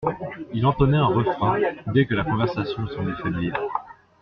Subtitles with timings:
[0.51, 1.59] Il entonnait un refrain,
[1.93, 3.53] dès que la conversation semblait faiblir.